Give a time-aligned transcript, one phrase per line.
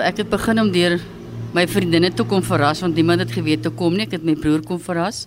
[0.00, 0.94] Ek het begin om deur
[1.52, 4.06] my vriendinne toe kom verras want niemand het geweet toe kom nie.
[4.06, 5.26] Ek het my broer kom verras.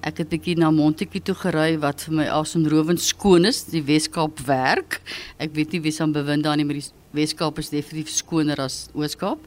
[0.00, 4.40] Ek het bietjie na Montetjie toe gery wat vir my asemrowend skoon is, die Weskaap
[4.48, 5.02] werk.
[5.36, 6.88] Ek weet nie wie se aan bewind daar nie, maar die
[7.20, 9.44] Weskaap is definitief skoner as Ooskaap.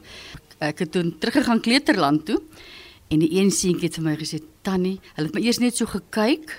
[0.62, 2.38] Ek het toe teruggegaan Kleuterland toe
[3.10, 5.90] en die een seentjie het vir my gesê, "Tannie, hulle het my eers net so
[5.90, 6.54] gekyk."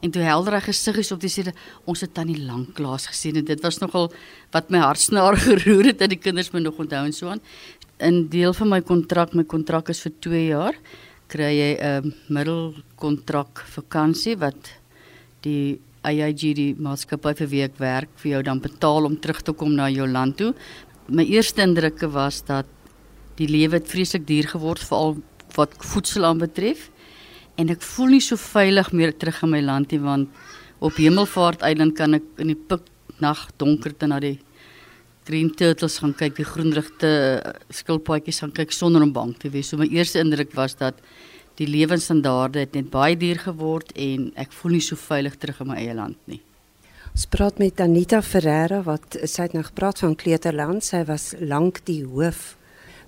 [0.00, 1.44] En toe helder hy gesig is op die sê
[1.84, 4.08] ons het tannie lanklaas gesien en dit was nogal
[4.54, 7.44] wat my hartsnaar geroer het dat die kinders my nog onthou en so aan.
[8.00, 10.78] In deel van my kontrak, my kontrak is vir 2 jaar
[11.30, 14.72] kry jy 'n middelkontrak vakansie wat
[15.44, 19.52] die AIG die maatskappy vir wie ek werk vir jou dan betaal om terug te
[19.52, 20.54] kom na jou land toe.
[21.08, 22.66] My eerste indrukke was dat
[23.36, 25.20] die lewe het vreeslik duur geword veral
[25.56, 26.90] wat voedsel aanbetref
[27.56, 30.28] en ek voel nie so veilig meer terug in my land nie want
[30.80, 32.86] op Hemelvaart Eiland kan ek in die pik
[33.20, 34.38] nag donkerte na die
[35.28, 39.70] green turtles gaan kyk, die groenrigte eh, skilpaadjies gaan kyk sonder om bang te wees.
[39.70, 40.98] So my eerste indruk was dat
[41.60, 45.76] die lewensstandaarde net baie duur geword en ek voel nie so veilig terug in my
[45.82, 46.40] eie land nie.
[47.10, 50.86] Ons praat met Anita Ferreira wat sy het nou gepraat van Kleuterland.
[50.86, 52.54] Sy was lank die hoof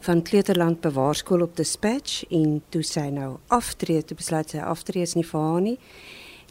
[0.02, 5.14] van Kleuterland Bewaarskool op Dispatch en toe sy nou aftree, toe besluit sy aftree is
[5.14, 5.76] nie vir haar nie.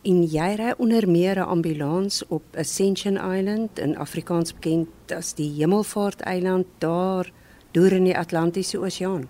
[0.07, 5.52] En jy ry onder meer 'n ambulans op Ascension Island in Afrikaans bekend as die
[5.59, 7.31] Hemelvaart Eiland daar
[7.72, 9.27] deur in die Atlantiese Oseaan.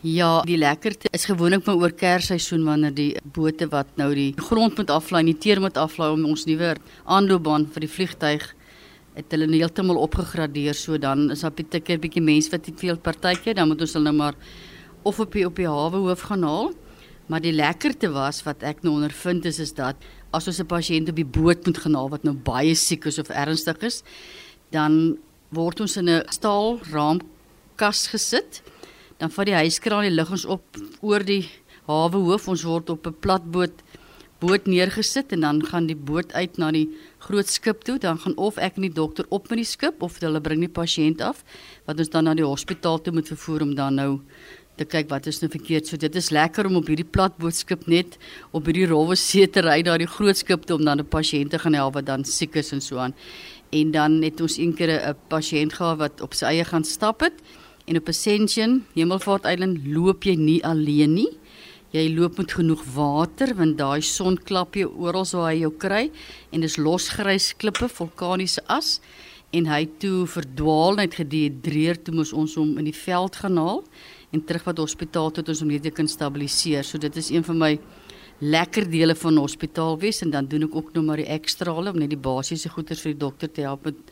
[0.00, 4.76] Ja, die lekkerte is gewoonlik maar oor Kersseisoen wanneer die bote wat nou die grond
[4.76, 8.54] moet aflaai, die teer moet aflaai om ons nuwe aanloopbaan vir die vliegtyg
[9.16, 12.98] het hulle heeltemal opgegradeer so dan is daar baie keer bietjie mense wat nie veel
[12.98, 14.34] partytjie dan moet ons hulle nou maar
[15.02, 16.74] of op die op die hawe hoof gaan haal
[17.26, 19.98] Maar die lekkerte was wat ek nou ondervind is is dat
[20.30, 23.28] as ons 'n pasiënt op die boot moet genaal wat nou baie siek is of
[23.28, 24.02] ernstig is,
[24.70, 25.18] dan
[25.50, 28.62] word ons in 'n staal raamkas gesit.
[29.18, 30.62] Dan vat die huiskraan die lig ons op
[31.00, 31.48] oor die
[31.86, 32.48] hawe hoof.
[32.48, 33.82] Ons word op 'n platboot
[34.38, 36.88] boot neergesit en dan gaan die boot uit na die
[37.26, 37.98] groot skip toe.
[38.02, 40.72] Dan gaan of ek en die dokter op met die skip of hulle bring die
[40.72, 41.42] pasiënt af
[41.88, 44.12] wat ons dan na die hospitaal toe moet vervoer om dan nou
[44.76, 45.88] te kyk wat is nou verkeerd.
[45.88, 48.18] So dit is lekker om op hierdie plat bootskip net
[48.56, 51.50] op hierdie rowwe see te ry daar die groot skip toe om dan 'n pasiënt
[51.50, 53.14] te gaan help wat dan siek is en so aan.
[53.72, 57.20] En dan het ons een keer 'n pasiënt gehad wat op sy eie gaan stap
[57.20, 57.34] het
[57.86, 61.38] en op Ascension, Hemelvaart Eiland, loop jy nie alleen nie.
[61.94, 66.08] Jy loop met genoeg water want daai son klap jou oral so hy jou kry
[66.50, 68.96] en dis losgrys klippe, vulkaniese as
[69.54, 73.84] en hy toe verdwaal net gedehidreer toe moes ons hom in die veld gaan haal
[74.34, 76.82] en terug wat hospitaal tot ons om net kan stabiliseer.
[76.84, 77.72] So dit is een van my
[78.42, 82.02] lekker dele van hospitaal wees en dan doen ek ook nog maar die ekstrale om
[82.02, 84.02] net die basiese goeders vir die dokter te help met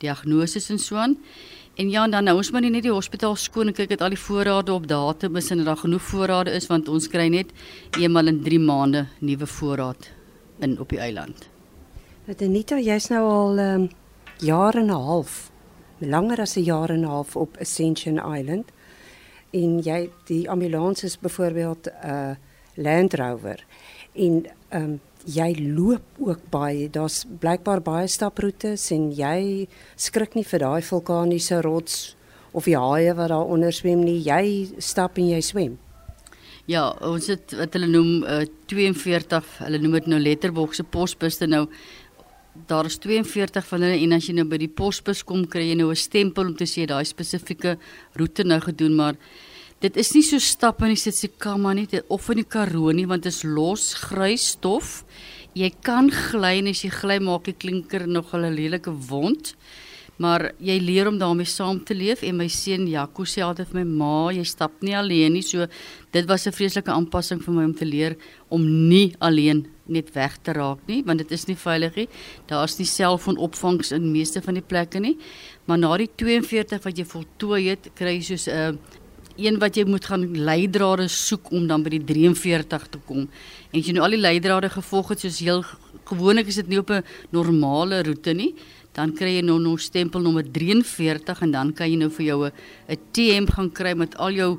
[0.00, 1.18] diagnose en so aan.
[1.74, 4.70] En ja, dan nou ons maar net die hospitaal skoon kyk dat al die voorrade
[4.72, 7.50] op datum is en dat daar genoeg voorrade is want ons kry net
[7.98, 10.06] eenmal in 3 maande nuwe voorraad
[10.62, 11.48] in op die eiland.
[12.28, 13.88] Dit Anita, jy's nou al um,
[14.38, 15.50] jare en 'n half,
[15.98, 18.70] langer as 'n jaar en 'n half op Ascension Island
[19.50, 22.34] en jy die ambulans is byvoorbeeld 'n uh,
[22.74, 23.64] Land Rover
[24.12, 26.88] en ehm um, jy loop ook baie.
[26.90, 32.16] Daar's blykbaar baie staproetes en jy skrik nie vir daai vulkaniese rots
[32.52, 34.20] of die haie wat daar onder swem nie.
[34.22, 35.78] Jy stap en jy swem.
[36.70, 41.66] Ja, ons het wat hulle noem uh, 42, hulle noem dit nou letterboxe posbuste nou.
[42.70, 45.76] Daar is 42 van hulle en as jy nou by die posbus kom kry jy
[45.80, 47.76] nou 'n stempel om te sê daai spesifieke
[48.14, 49.16] roete nou gedoen maar
[49.84, 53.26] dit is nie so stap in die Tsitsikamma nie of in die Karoo nie want
[53.26, 55.02] dit is los grys stof
[55.58, 59.52] jy kan gly en as jy gly maak die klinker nog 'n lelike wond
[60.16, 63.84] maar jy leer om daarmee saam te leef en my seun Jaco sê altyd vir
[63.84, 65.66] my ma jy stap nie alleen nie so
[66.12, 68.16] dit was 'n vreeslike aanpassing vir my om te leer
[68.48, 72.08] om nie alleen net weg te raak nie want dit is nie veilig nie.
[72.46, 75.18] Daar's nie selfoonopvangs in meeste van die plekke nie.
[75.66, 79.00] Maar na die 42 wat jy voltooi het, kry jy soos 'n uh,
[79.36, 83.26] een wat jy moet gaan leidrade soek om dan by die 43 te kom.
[83.72, 85.64] En as jy nou al die leidrade gevolg het soos heel
[86.04, 88.54] gewoonlik is dit nie op 'n normale roete nie,
[88.92, 92.46] dan kry jy nou nog stempel nommer 43 en dan kan jy nou vir jou
[92.46, 94.58] 'n TM gaan kry met al jou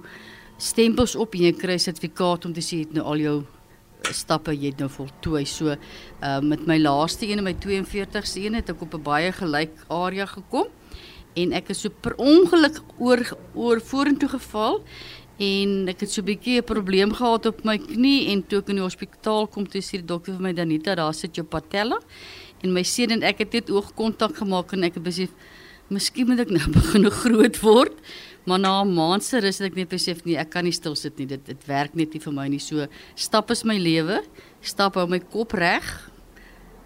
[0.57, 3.45] stempels op en jy kry sertifikaat om te sê jy het nou al jou
[4.12, 5.45] stappe jy het nou voltooi.
[5.45, 5.75] So
[6.21, 9.71] uh met my laaste een en my 42ste een het ek op 'n baie gelyk
[9.89, 10.68] area gekom
[11.35, 13.21] en ek is so per ongeluk oor
[13.53, 14.81] oor vorentoe geval
[15.39, 18.69] en ek het so 'n bietjie 'n probleem gehad op my knie en toe ek
[18.69, 21.99] in die hospitaal kom toe sê die dokter vir my Danita daar sit jou patella
[22.63, 25.29] en my seun en ek het net oogkontak gemaak en ek het besef
[25.89, 27.93] miskien moet ek nou begin groot word
[28.45, 30.95] Maar na 'n maand se rus het ek net besef nee, ek kan nie stil
[30.95, 31.25] sit nie.
[31.25, 32.59] Dit dit werk net nie vir my nie.
[32.59, 34.21] So stap is my lewe.
[34.61, 36.11] Stap hou my kop reg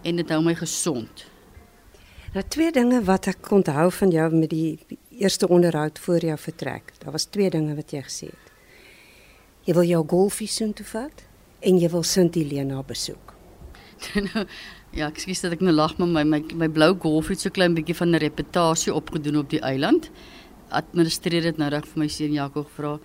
[0.04, 1.26] en dit hou my gesond.
[2.30, 4.78] Nou twee dinge wat ek onthou van jou met die
[5.18, 6.92] eerste onderhoud voor jou vertrek.
[7.02, 8.52] Daar was twee dinge wat jy gesê het.
[9.66, 11.24] Jy wil jou golfie soon toe vat
[11.66, 13.34] en jy wil Sint Helena besoek.
[14.30, 14.46] Nou,
[14.96, 17.76] ja, ekskuus dat ek nou lag, maar my my, my blou golfie het so klein
[17.78, 20.12] bietjie van 'n reputasie opgedoen op die eiland.
[20.70, 23.00] Administreer dit nou reg vir my seun Jaco vra.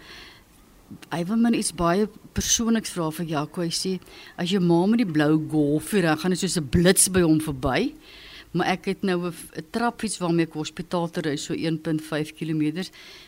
[1.11, 3.61] Hy wil my iets baie persoonliks vra vir Jaco.
[3.61, 3.99] Hy sê
[4.37, 7.41] as jou ma met die blou golfie ry, gaan dit soos 'n blits by hom
[7.41, 7.94] verby.
[8.55, 9.35] Maar ek het nou 'n
[9.71, 12.85] trapfiets waarmee ek hospitaal toe ry, so 1.5 km.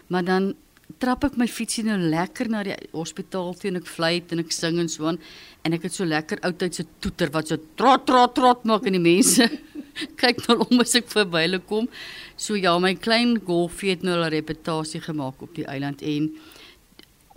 [0.07, 0.55] Maar dan
[1.03, 4.53] trap ek my fietsie nou lekker na die hospitaal toe en ek fluit en ek
[4.55, 5.19] sing en so aan
[5.67, 9.03] en ek het so lekker oudtydse toeter wat so trot trot trot maak en die
[9.03, 9.49] mense
[10.23, 11.89] kyk nou om as ek verby hulle kom.
[12.37, 16.31] So ja, my klein golfie het nou 'n reputasie gemaak op die eiland en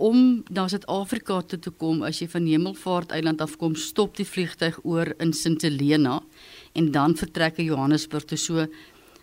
[0.00, 4.24] om na Suid-Afrika toe te kom as jy van Hemelvaart eiland af kom, stop die
[4.24, 6.22] vliegtyg oor in Sint Helena
[6.72, 8.66] en dan vertrek jy Johannesburg toe so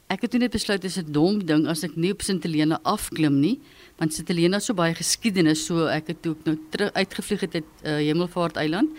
[0.07, 3.41] Ek het net besluit dis 'n dom ding as ek nie op Sint Helena afklim
[3.41, 3.59] nie,
[3.99, 7.55] want Sint Helena so baie geskiedenis, so ek het toe ek nou terug uitgevlieg het
[7.55, 8.89] uit uh, Hemelvaart Eiland,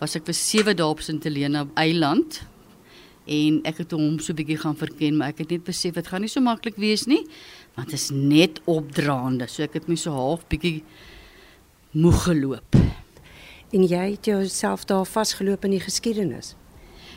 [0.00, 2.40] was ek vir 7 dae op Sint Helena Eiland
[3.26, 6.24] en ek het hom so bietjie gaan verken, maar ek het net besef dit gaan
[6.24, 7.26] nie so maklik wees nie,
[7.76, 9.48] want dit is net opdraande.
[9.48, 10.82] So ek het my so half bietjie
[11.92, 12.76] moeg geloop.
[13.72, 16.54] En jy het jouself daar vasgeloop in die geskiedenis.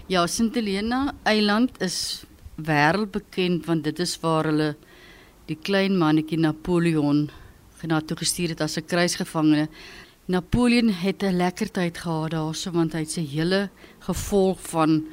[0.08, 2.24] Ja, Sint Helena Eiland is
[2.56, 4.70] wêreldbekend want dit is waar hulle
[5.50, 7.26] die klein mannetjie Napoleon
[7.82, 9.68] genaa toe gestuur het as 'n kruisgevangene.
[10.28, 13.70] Napoleon het 'n lekker tyd gehad daarso want hy het sy hele
[14.00, 15.04] gevolg van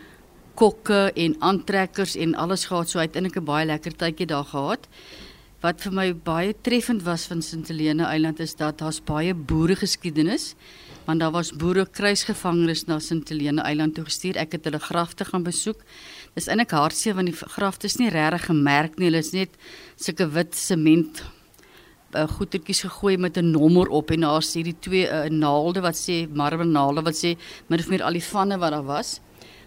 [0.54, 4.86] kokke en aantrekkers en alles gehad so uiteindelik 'n baie lekker tydjie daar gehad.
[5.60, 9.74] Wat vir my baie treffend was van Sint Helena Eiland is dat daar's baie boere
[9.74, 10.54] geskiedenis
[11.04, 14.38] want daar was boere kruisgevangenes na Sint Helena Eiland toe gestuur.
[14.40, 15.82] Ek het hulle grafte gaan besoek.
[16.34, 19.10] Dis eintlik hartseer want die grafte is nie regtig gemerk nie.
[19.10, 19.58] Hulle is net
[20.00, 21.22] sulke wit sement
[22.14, 25.96] uh, goetertjies gegooi met 'n nommer op en daar sê die twee uh, naalde wat
[25.96, 27.36] sê marmer naalde wat sê
[27.68, 29.20] min of meer al die vanne wat daar was.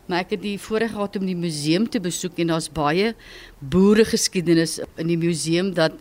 [0.08, 3.16] Maar ek het die voorreg gehad om die museum te besoek en daar's baie
[3.60, 5.94] boere geskiedenis in die museum dat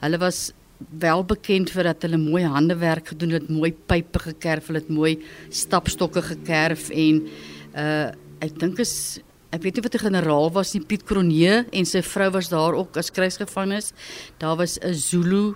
[0.00, 0.52] hulle was
[0.90, 5.16] wel bekend vir dat hulle mooi handewerk gedoen het, mooi pype gekerf, hulle het mooi
[5.50, 7.26] stapstokke gekerf en
[7.76, 8.10] uh
[8.42, 9.20] ek dink is
[9.54, 12.74] ek weet nie wat 'n generaal was nie Piet Kronje en sy vrou was daar
[12.74, 13.92] ook as kruisgevangenes.
[14.38, 15.54] Daar was 'n Zulu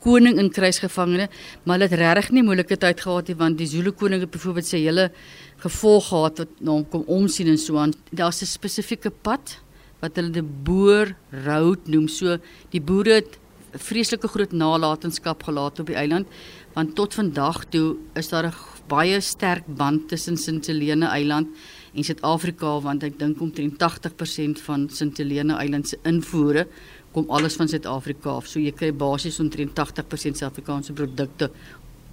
[0.00, 1.28] koning in kruisgevangene,
[1.64, 4.66] maar hulle het regtig nie moeilike tyd gehad nie want die Zulu koning het byvoorbeeld
[4.66, 5.10] sy hele
[5.58, 7.92] gevolg gehad wat na hom kom omsien en so aan.
[8.12, 9.58] Daar's 'n spesifieke pad
[10.00, 12.08] wat hulle die boer road noem.
[12.08, 12.38] So
[12.70, 13.38] die boere het
[13.72, 16.26] vreeslike groot nalatenskap gelaat op die eiland
[16.74, 18.54] want tot vandag toe is daar 'n
[18.88, 21.48] baie sterk band tussen Sint Helena eiland
[21.94, 26.66] en Suid-Afrika want ek dink omtrent 80% van Sint Helena Eiland se invoere
[27.12, 28.46] kom alles van Suid-Afrika af.
[28.46, 31.50] So jy kry basies omtrent 80% Suid-Afrikaanse produkte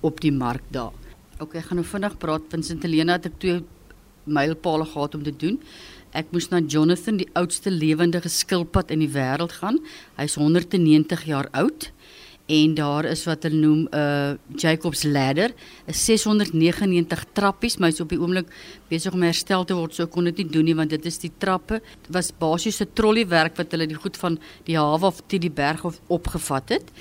[0.06, 0.94] op die mark daar.
[1.40, 3.60] OK, ek gaan nou vinnig praat van Sint Helena het ek twee
[4.26, 5.60] mylpale gehad om te doen.
[6.16, 9.82] Ek moes na Jonathan, die oudste lewende skilpad in die wêreld gaan.
[10.16, 11.90] Hy's 190 jaar oud
[12.46, 15.54] en daar is wat hulle noem 'n uh, Jacob's ladder,
[15.88, 18.48] 'n 699 trappies, maar hy's op die oomblik
[18.90, 21.32] besig om herstel te word, so kon dit nie doen nie want dit is die
[21.38, 21.82] trappe.
[22.10, 25.86] Was basies 'n trolleywerk wat hulle die goed van die hawe af teen die berg
[25.86, 26.92] of opgevat het.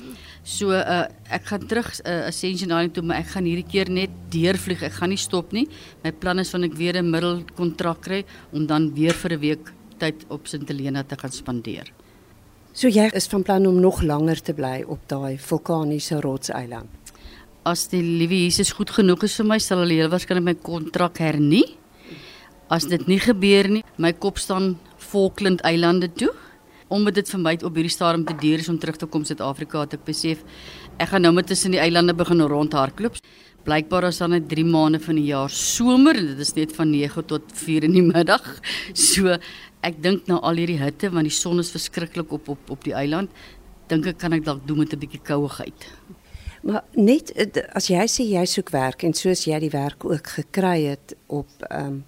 [0.44, 4.10] So uh, ek gaan terug uh, Ascension Island toe, maar ek gaan hierdie keer net
[4.30, 4.82] deurvlieg.
[4.82, 5.68] Ek gaan nie stop nie.
[6.04, 9.72] My plan is van ek weer 'n middelkontrak kry om dan weer vir 'n week
[9.98, 12.03] tyd op Sint Helena te gaan spandeer.
[12.74, 17.12] So jy is van plan om nog langer te bly op daai vulkaniese rotseiland.
[17.62, 21.20] As die liewe Jesus goed genoeg is vir my, sal hulle heel waarskynlik my kontrak
[21.22, 21.76] hernie.
[22.66, 26.32] As dit nie gebeur nie, my kop staan Falkland Eilande toe.
[26.90, 29.86] Omdat dit vir my op hierdie stadium te duur is om terug te kom Suid-Afrika,
[29.86, 30.42] het ek besef
[30.98, 33.22] ek gaan nou met tussen die eilande begin rondhardloop.
[33.64, 36.90] Blykbaar is dan net 3 maande van die jaar somer en dit is net van
[36.90, 38.50] 9 tot 4 in die middag.
[38.92, 39.38] So
[39.84, 42.96] ek dink nou al hierdie hitte want die son is verskriklik op op op die
[42.96, 43.30] eiland.
[43.88, 45.88] Dink ek kan ek dalk doen met 'n bietjie kouigheid.
[46.64, 50.26] Maar net eh, as jy sê jy soek werk en soos jy die werk ook
[50.26, 52.04] gekry het op um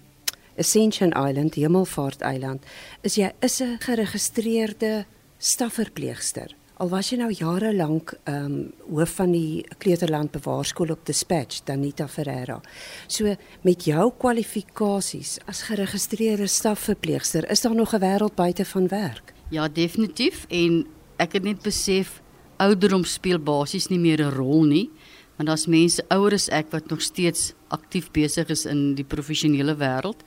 [0.57, 2.63] Ascension Island, Hemelvaart Eiland,
[3.05, 5.05] is jy is 'n geregistreerde
[5.37, 6.56] stafverpleegster.
[6.77, 8.57] Al was jy nou jare lank ehm um,
[8.93, 12.59] hoof van die Kleuterland Bewaarskool op Dispatch, Danita Ferreira.
[13.07, 13.33] So
[13.65, 19.33] met jou kwalifikasies as geregistreerde stafverpleegster, is daar nog 'n wêreld buite van werk?
[19.49, 20.85] Ja, definitief en
[21.17, 22.21] ek het net besef
[22.57, 24.89] ouderdom speel basies nie meer 'n rol nie.
[25.35, 29.75] Want daar's mense ouer as ek wat nog steeds aktief besig is in die professionele
[29.75, 30.23] wêreld.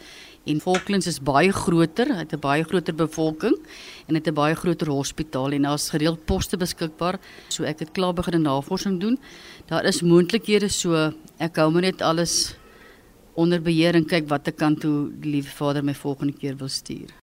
[0.49, 3.57] En Falklands is baie groter, het 'n baie groter bevolking
[4.09, 7.19] en het 'n baie groter hospitaal en daar's gereeld poste beskikbaar.
[7.49, 9.19] So ek het klaar begin navorsing doen.
[9.67, 12.55] Daar is moontlikhede so ek hou maar net alles
[13.35, 17.20] onder beheer en kyk watter kant toe die liewe Vader my volgende keer wil stuur.